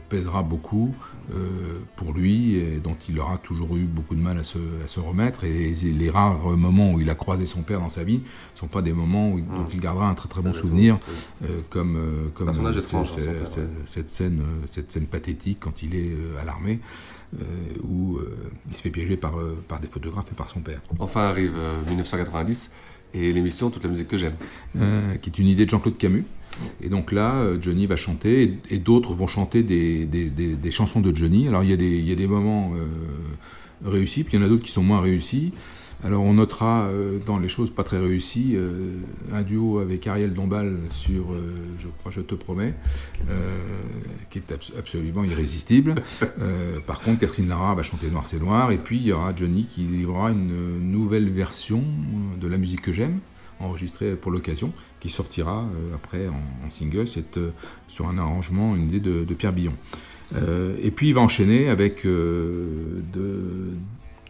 [0.08, 0.96] pèsera beaucoup
[1.34, 4.88] euh, pour lui et dont il aura toujours eu beaucoup de mal à se, à
[4.88, 5.44] se remettre.
[5.44, 8.68] Et les, rares moments où il a croisé son père dans sa vie ne sont
[8.68, 10.98] pas des moments où, dont il gardera un très très bon souvenir,
[11.44, 12.54] euh, comme, comme
[13.86, 16.80] cette, scène, cette scène pathétique quand il est à l'armée.
[17.84, 18.20] où
[18.70, 19.34] il se fait piéger par,
[19.68, 20.82] par des photographes et par son père.
[21.00, 21.56] Enfin arrive
[21.90, 22.72] 1990
[23.14, 24.36] et l'émission Toute la musique que j'aime.
[25.22, 26.26] qui est une idée de Jean-Claude Camus,
[26.82, 31.16] et donc là, euh, Johnny va chanter et, d'autres vont chanter des, des, chansons de
[31.16, 31.48] Johnny.
[31.48, 34.44] Alors il y a des, il y a des moments euh, réussis, puis il y
[34.44, 35.54] en a d'autres qui sont moins réussis.
[36.04, 38.58] Alors on notera euh, dans les choses pas très réussies
[39.32, 41.28] un duo avec Ariel Dombal sur
[41.80, 42.76] Je crois Je te promets,
[44.30, 45.96] qui est absolument irrésistible.
[46.86, 49.66] par contre, Catherine Lara va chanter Noir c'est Noir, et puis il y aura Johnny
[49.66, 51.84] qui livrera une nouvelle version
[52.40, 53.20] de la musique que j'aime
[53.64, 57.08] enregistré pour l'occasion, qui sortira euh, après en, single.
[57.08, 57.52] C'est euh,
[57.88, 59.74] sur un arrangement, une idée de, Pierre Billon.
[60.36, 63.04] Euh, et puis il va enchaîner avec de,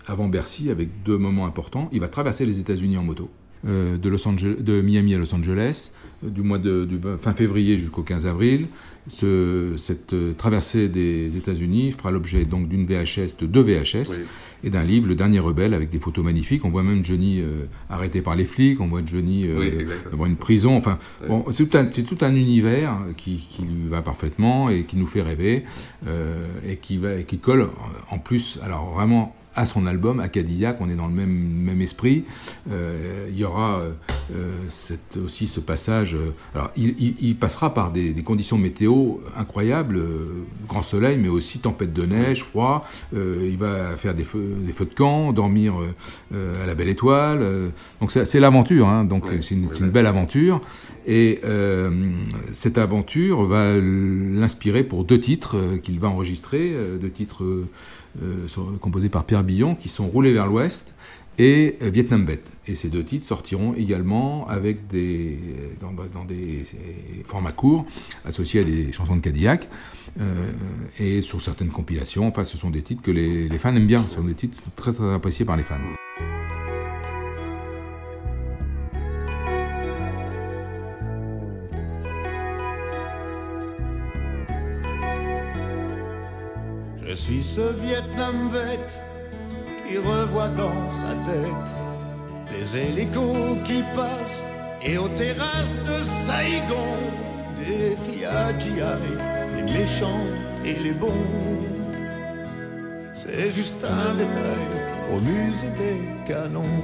[0.07, 1.89] avant Bercy avec deux moments importants.
[1.91, 3.29] Il va traverser les États-Unis en moto.
[3.63, 8.03] de, Los Angeles, de Miami à Los Angeles, du mois de du fin février jusqu'au
[8.03, 8.67] 15 avril.
[9.07, 14.21] Ce, cette traversée des États-Unis fera l'objet donc d'une VHS, de deux VHS,
[14.63, 16.63] et d'un livre, Le Dernier Rebelle, avec des photos magnifiques.
[16.63, 19.85] On voit même Johnny euh, arrêté par les flics, on voit Johnny euh,
[20.15, 20.77] dans une prison.
[20.77, 25.07] Enfin, bon, c'est tout, tout, un univers qui, qui, lui va parfaitement et qui nous
[25.07, 25.63] fait rêver
[26.07, 27.69] euh, et qui, va, et qui colle
[28.09, 31.81] en plus, alors vraiment à son album, à Cadillac, on est dans le même, même
[31.81, 32.25] esprit.
[32.71, 36.15] Euh, il y aura euh, cette, aussi ce passage.
[36.15, 40.01] Euh, alors, il, il, passera par des, des, conditions météo incroyables,
[40.67, 42.87] grand soleil, mais aussi tempête de neige, froid.
[43.13, 45.75] il va faire des feux, des feux de camp, dormir
[46.33, 47.71] à la belle étoile.
[47.99, 48.87] donc, c'est l'aventure.
[48.87, 50.61] Hein, donc, c'est une, une, belle aventure.
[51.05, 51.41] Et
[52.51, 57.43] cette aventure va l'inspirer pour deux titres qu'il va enregistrer, deux titres
[58.79, 60.93] composés par Pierre Billon, qui sont Roulés vers l'Ouest
[61.37, 62.45] et euh, Vietnam Bête.
[62.67, 65.37] Et ces deux titres sortiront également avec des,
[65.81, 66.63] dans, des
[67.25, 67.85] formats courts,
[68.25, 69.67] associés à des chansons de Cadillac,
[70.19, 70.51] euh,
[70.99, 72.27] et sur certaines compilations.
[72.27, 74.61] Enfin, ce sont des titres que les, les fans aiment bien, ce sont des titres
[74.75, 75.75] très très appréciés par les fans.
[87.13, 88.99] Je suis ce Vietnam vête
[89.87, 91.69] qui revoit dans sa tête
[92.51, 94.43] les hélicos qui passent
[94.83, 96.97] et aux terrasses de Saigon
[97.59, 98.27] des filles
[99.55, 100.25] les méchants
[100.65, 101.27] et les bons.
[103.13, 104.65] C'est juste un détail
[105.13, 106.81] au musée des canons.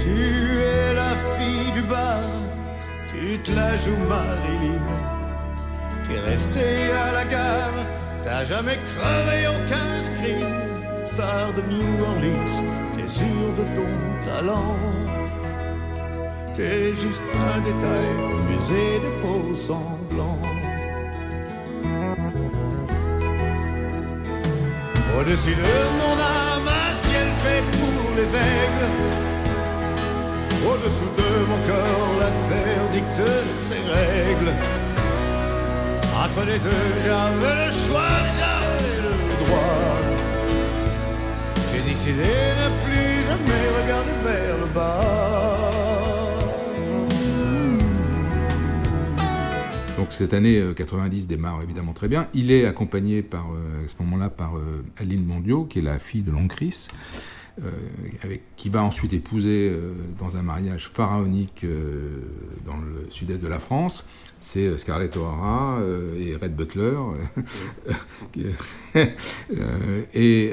[0.00, 2.24] Tu es la fille du bar,
[3.12, 5.19] tu te la joues Marilyn
[6.10, 7.84] T'es resté à la gare,
[8.24, 10.44] t'as jamais crevé aucun screen.
[11.06, 12.64] Star de New Orleans,
[12.96, 13.88] t'es sûr de ton
[14.28, 14.76] talent.
[16.52, 20.42] T'es juste un détail au musée des faux semblants.
[25.16, 28.90] Au-dessus de mon âme, un ciel fait pour les aigles.
[30.66, 33.30] Au-dessous de mon corps, la terre dicte
[33.68, 34.52] ses règles.
[36.30, 36.70] Entre les deux,
[37.04, 38.06] j'avais le choix,
[38.38, 39.96] j'avais le droit.
[41.72, 45.70] J'ai décidé de ne plus jamais regarder vers le bas.
[49.98, 52.28] Donc cette année 90 euh, démarre évidemment très bien.
[52.32, 55.98] Il est accompagné par, euh, à ce moment-là par euh, Aline Mondio, qui est la
[55.98, 56.30] fille de
[58.22, 59.70] avec, qui va ensuite épouser
[60.18, 61.66] dans un mariage pharaonique
[62.64, 64.06] dans le sud-est de la France
[64.40, 65.80] c'est Scarlett O'Hara
[66.18, 66.96] et Red Butler
[70.14, 70.52] et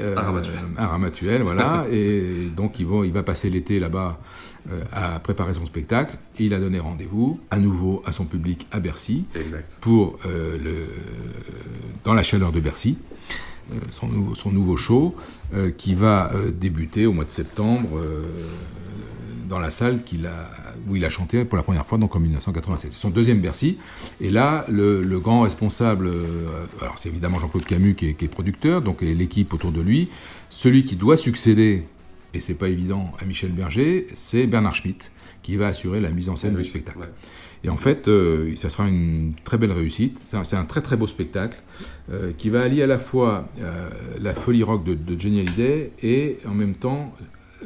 [0.76, 1.86] Aramatuel, voilà.
[1.92, 4.20] et donc ils vont, il va passer l'été là-bas
[4.92, 6.16] à préparer son spectacle.
[6.38, 9.24] Et il a donné rendez-vous à nouveau à son public à Bercy
[9.80, 10.86] pour le
[12.04, 12.98] dans la chaleur de Bercy.
[13.90, 15.14] Son nouveau, son, nouveau, show
[15.76, 18.00] qui va débuter au mois de septembre
[19.48, 20.50] dans la salle a,
[20.88, 22.92] où il a chanté pour la première fois, donc en 1987.
[22.92, 23.78] C'est son deuxième Bercy.
[24.20, 29.02] Et là, le, grand responsable, euh, alors c'est évidemment Jean-Claude Camus qui est, producteur, donc
[29.02, 30.08] l'équipe autour de lui.
[30.50, 31.84] Celui qui doit succéder,
[32.34, 35.10] et c'est pas évident, à Michel Berger, c'est Bernard Schmitt,
[35.42, 36.98] qui va assurer la mise en scène du spectacle.
[37.64, 40.18] Et en fait, euh, ça sera une très belle réussite.
[40.20, 41.58] C'est un, très très beau spectacle
[42.12, 43.48] euh, qui va allier à la fois
[44.20, 47.12] la folie rock de, de Johnny Hallyday et en même temps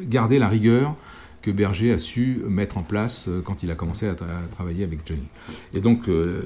[0.01, 0.97] garder la rigueur
[1.43, 5.01] que Berger a su mettre en place euh, quand il a commencé à, travailler avec
[5.05, 5.27] Johnny.
[5.75, 6.43] Et donc euh,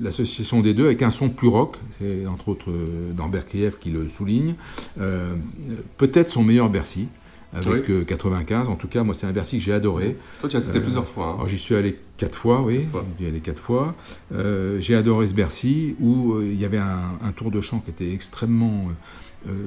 [0.00, 3.90] l'association des deux avec un son plus rock, c'est entre autres euh, Norbert Kriev qui
[3.90, 4.54] le souligne,
[5.98, 7.08] peut-être son meilleur Bercy,
[7.52, 8.70] avec 95.
[8.70, 10.16] En tout cas, moi, c'est un Bercy que j'ai adoré.
[10.40, 11.38] Toi, tu as assisté plusieurs fois.
[11.38, 11.46] Hein.
[11.48, 12.86] J'y suis allé quatre fois, oui.
[13.20, 13.94] J'y allé quatre fois.
[14.78, 18.12] j'ai adoré ce Bercy où il y avait un, un, tour de chant qui était
[18.12, 18.88] extrêmement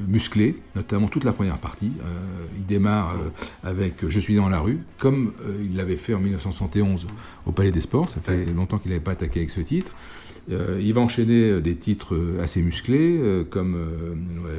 [0.07, 1.91] musclé, notamment toute la première partie.
[2.01, 6.19] Euh, il démarre euh, avec Je suis dans la rue, comme il l'avait fait en
[6.19, 7.07] 1971
[7.45, 8.09] au Palais des Sports.
[8.09, 9.93] Ça fait longtemps qu'il n'avait pas attaqué avec ce titre.
[10.49, 13.77] Il va enchaîner des titres assez musclés, comme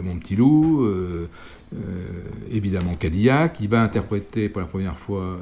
[0.02, 0.86] Mon petit loup,
[2.50, 3.58] évidemment Cadillac.
[3.60, 5.38] Il va interpréter pour la première fois,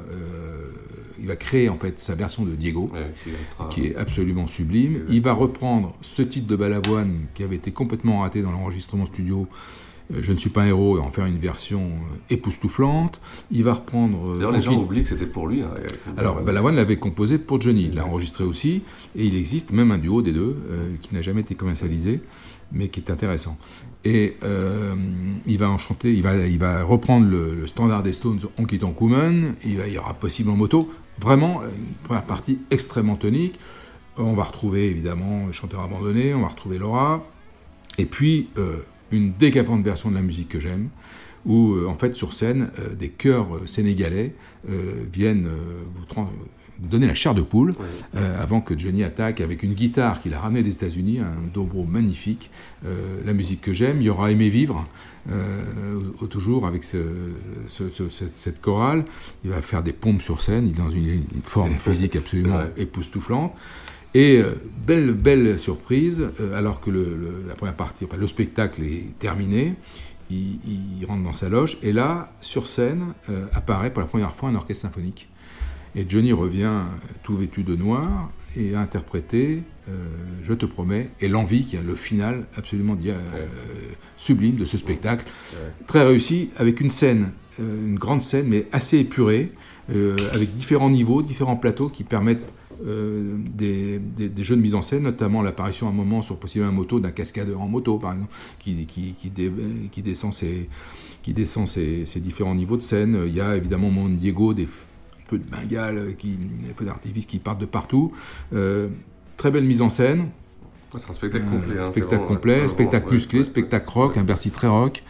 [1.19, 2.91] il va créer en fait sa version de Diego,
[3.69, 5.03] qui est absolument sublime.
[5.09, 9.47] Il va reprendre ce titre de Balavoine qui avait été complètement raté dans l'enregistrement studio
[9.51, 13.19] euh, je ne suis pas un héros et en faire une version euh, époustouflante.
[13.51, 14.31] Il va reprendre.
[14.31, 15.61] Euh, D'ailleurs, les gens oublient que c'était pour lui.
[15.61, 15.71] Hein,
[16.17, 17.85] Alors, Balavoine l'avait composé pour Johnny.
[17.85, 18.83] Il l'a enregistré aussi.
[19.15, 20.57] Et il existe même un duo des deux
[21.01, 22.21] qui n'a jamais été commercialisé.
[22.71, 23.57] mais qui est intéressant.
[24.03, 24.95] Et euh,
[25.47, 29.01] il va en chanter, il va, il va reprendre le, standard des Stones, Honky Tonk
[29.01, 33.59] Woman, il, va, il y aura possible en moto, vraiment une première partie extrêmement tonique.
[34.17, 37.25] On va retrouver évidemment le chanteur abandonné, on va retrouver Laura,
[37.97, 38.77] et puis euh,
[39.11, 40.89] une décapante version de la musique que j'aime,
[41.45, 44.33] où euh, en fait sur scène, des chœurs sénégalais
[45.11, 45.47] viennent
[45.93, 46.05] vous,
[46.79, 47.75] donner la chair de poule
[48.15, 51.83] euh, avant que Johnny attaque avec une guitare qu'il a ramenée des États-Unis, un dobro
[51.83, 52.51] magnifique.
[52.85, 54.87] Euh, la musique que j'aime, il y aura Aimé Vivre,
[55.29, 55.99] euh,
[56.29, 59.05] toujours avec cette, chorale.
[59.43, 63.53] Il va faire des pompes sur scène, il est dans une, forme physique absolument époustouflante.
[64.15, 64.41] Et
[64.87, 69.75] belle, belle surprise, alors que la première partie, enfin, le spectacle est terminé,
[70.31, 73.13] il, rentre dans sa loge, et là, sur scène,
[73.51, 75.27] apparaît pour la première fois un orchestre symphonique.
[75.95, 76.81] Et Johnny revient
[77.23, 79.93] tout vêtu de noir et a interprété euh,
[80.43, 83.45] Je te promets et l'envie qui a le final absolument euh,
[84.17, 85.25] sublime de ce spectacle.
[85.87, 89.51] Très réussi avec une scène, euh, une grande scène mais assez épurée,
[90.33, 93.99] avec différents niveaux, différents plateaux qui permettent des,
[94.37, 97.11] jeux de mise en scène, notamment l'apparition à un moment sur possiblement une moto d'un
[97.11, 100.69] cascadeur en moto, par exemple, qui, qui, descend, ses,
[101.23, 101.67] qui descend
[102.17, 103.23] différents niveaux de scène.
[103.27, 104.67] Il y a évidemment Mon Diego, des
[105.27, 108.13] peu de bengales, qui, des feux d'artifice qui partent de partout.
[108.53, 108.87] Euh,
[109.37, 110.29] très belle mise en scène.
[110.95, 111.79] c'est un spectacle complet.
[111.79, 115.03] Hein, spectacle complet, spectacle musclé, spectacle rock, un Bercy très rock,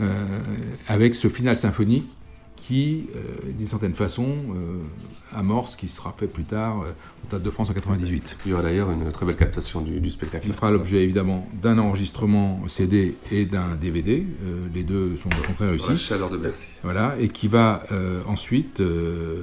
[0.00, 0.40] euh,
[0.88, 2.10] avec ce final symphonique
[2.58, 4.78] qui, euh, d'une certaine façon, euh,
[5.32, 6.90] amorce ce qui sera fait plus tard euh,
[7.22, 8.36] au Stade de France en 98.
[8.44, 10.44] Il y aura d'ailleurs une très belle captation du, spectacle.
[10.48, 14.26] Il fera l'objet évidemment d'un enregistrement CD et d'un DVD.
[14.74, 15.90] les deux sont, très réussis.
[15.90, 16.72] La chaleur de Bercy.
[16.82, 17.84] Voilà, et qui va
[18.26, 19.40] ensuite donner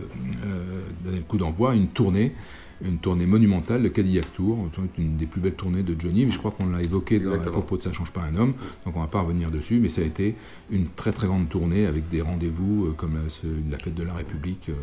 [1.05, 2.36] le coup d'envoi à une tournée
[2.84, 6.38] une tournée monumentale, le Cadillac Tour, une des plus belles tournées de Johnny, mais je
[6.38, 8.53] crois qu'on l'a évoqué dans, à propos de Ça change pas un homme,
[8.86, 10.36] donc on va pas revenir dessus, mais ça a été
[10.71, 14.69] une très très grande tournée avec des rendez-vous euh, comme la, fête de la République,
[14.69, 14.73] euh,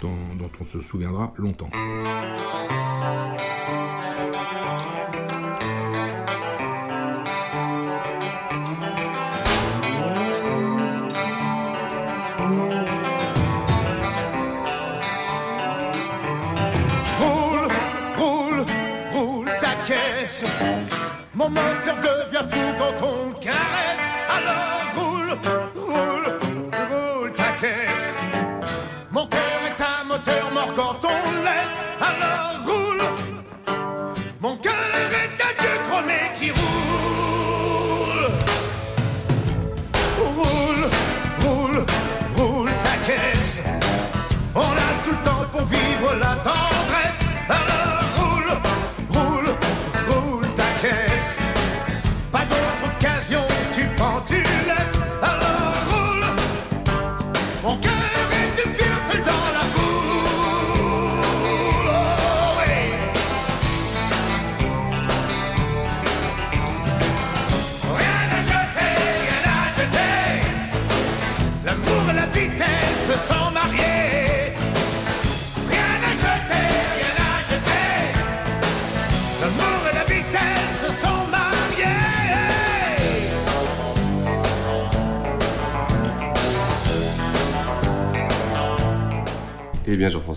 [0.00, 1.70] dont, dont on se souviendra longtemps.
[21.42, 23.91] Mon moteur devient fou quand on caresse.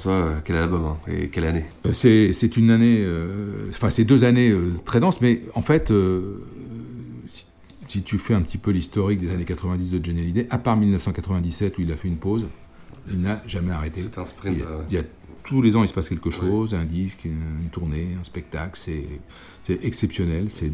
[0.07, 4.23] Euh, quel album hein, et quelle année euh, C'est une année, euh, enfin, c'est deux
[4.23, 4.53] années
[4.85, 5.91] très denses, mais en fait,
[7.87, 10.77] si, tu fais un petit peu l'historique des années 90 de Johnny Hallyday, à part
[10.77, 12.45] 1997 où il a fait une pause,
[13.09, 14.01] il n'a jamais arrêté.
[14.01, 14.63] C'est un sprint.
[14.89, 15.03] Il y, a,
[15.43, 19.05] tous les ans, il se passe quelque chose, un disque, une, tournée, un spectacle, c'est
[19.69, 20.71] exceptionnel, c'est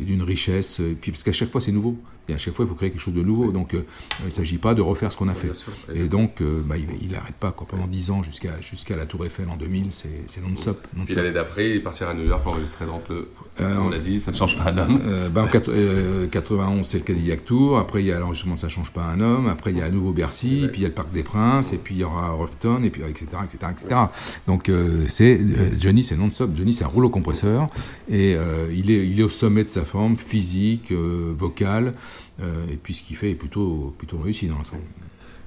[0.00, 1.96] d'une richesse, puis parce qu'à chaque fois c'est nouveau.
[2.28, 3.50] Et à chaque fois, il faut créer quelque chose de nouveau.
[3.50, 3.84] Donc, euh,
[4.20, 5.50] il ne s'agit pas de refaire ce qu'on a fait.
[5.92, 7.50] Et donc, euh, bah, il n'arrête pas.
[7.50, 7.66] Quoi.
[7.68, 10.86] Pendant 10 ans, jusqu'à jusqu'à la Tour Eiffel en 2000, c'est non-stop.
[10.96, 13.28] Non et l'année d'après, il partira à New York pour enregistrer donc le.
[13.60, 15.00] Euh, on l'a dit, ça ne change pas un homme.
[15.32, 17.78] Bah, en 91, c'est le Cadillac Tour.
[17.78, 19.48] Après, il y a l'enregistrement Ça ne change pas un homme.
[19.48, 20.68] Après, il y a à nouveau Bercy.
[20.70, 21.72] Puis il y a le Parc des Princes.
[21.72, 22.84] Et puis il y aura Ruffton.
[22.84, 23.26] Et puis etc.
[23.44, 24.00] etc., etc.
[24.46, 24.70] Donc,
[25.08, 25.40] c'est
[25.76, 26.52] Johnny, c'est non-stop.
[26.54, 27.66] Johnny, c'est un rouleau compresseur.
[28.08, 28.36] Et
[28.72, 31.94] il, est, il est au sommet de sa forme physique, vocale.
[32.40, 34.82] Euh, et puis ce qu'il fait est plutôt, plutôt réussi dans l'ensemble.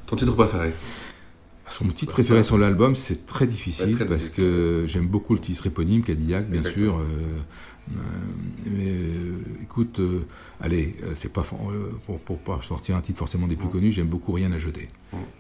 [0.08, 0.74] Ton titre préféré
[1.68, 6.04] son titre préféré sur l'album, c'est très difficile parce que j'aime beaucoup le titre éponyme,
[6.04, 7.00] Cadillac, bien sûr.
[7.00, 7.04] Euh,
[7.92, 7.96] euh,
[8.68, 10.00] mais écoute,
[10.62, 14.32] allez, c'est pas pour, pour, pas sortir un titre forcément des plus connus, j'aime beaucoup
[14.34, 14.90] Rien à jeter.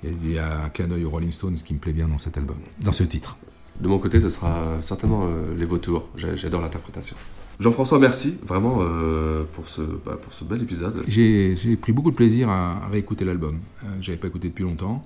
[0.04, 2.39] Il y a un clin d'œil aux Rolling Stones qui me plaît bien dans cet
[2.39, 3.38] album, dans ce titre.
[3.80, 6.07] De mon côté, ce sera certainement Les Vautours.
[6.15, 7.15] J'adore l'interprétation.
[7.59, 11.03] Jean-François, merci vraiment euh, pour, ce, bah, pour ce bel épisode.
[11.07, 13.59] J'ai pris beaucoup de plaisir à, à réécouter l'album.
[13.84, 15.05] Euh, J'avais pas écouté depuis longtemps.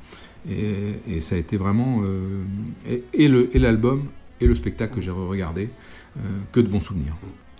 [0.49, 2.01] Et, et ça a été vraiment.
[2.03, 2.41] euh,
[2.89, 4.05] et et le- et l'album
[4.41, 5.69] et, le spectacle que j'ai regardé,
[6.51, 7.13] que de bons souvenirs.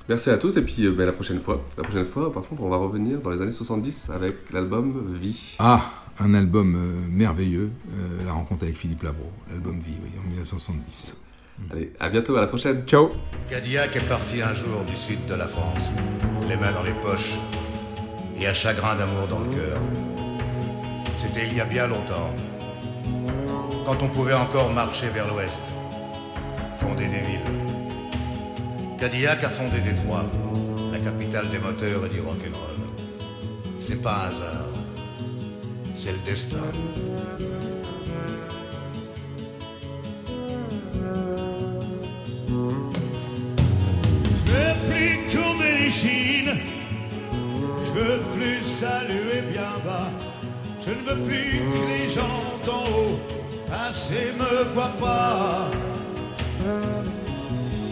[0.08, 1.64] Merci à tous et puis euh, bah, la prochaine fois.
[1.78, 5.56] La prochaine fois, par contre, on va revenir dans les années 70 avec l'album Vie.
[5.60, 10.28] Ah, un album euh, merveilleux, euh, la rencontre avec Philippe Labro, l'album Vie, oui, en
[10.28, 11.18] 1970.
[11.72, 12.84] Allez, à bientôt, à la prochaine.
[12.86, 13.10] Ciao
[13.50, 15.92] Cadillac est parti un jour du sud de la France,
[16.48, 17.36] les mains dans les poches
[18.40, 19.80] et un chagrin d'amour dans le cœur.
[21.18, 22.34] C'était il y a bien longtemps,
[23.86, 25.60] quand on pouvait encore marcher vers l'ouest,
[26.78, 27.40] fonder des villes.
[28.98, 30.26] Cadillac a fondé Détroit,
[30.92, 32.78] la capitale des moteurs et du rock'n'roll.
[33.82, 34.70] C'est pas un hasard,
[36.02, 36.68] c'est le destin.
[44.46, 46.54] Je veux plus courber les chines,
[47.86, 50.10] je veux plus saluer bien bas,
[50.86, 53.20] je ne veux plus que les gens d'en haut
[53.70, 55.70] passer me voient pas.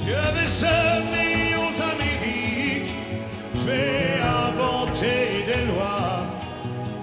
[0.07, 2.93] Je vais semer aux Amériques,
[3.53, 5.96] je vais inventer des lois,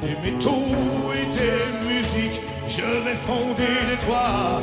[0.05, 4.61] des métaux et des musiques, je vais fonder des toits.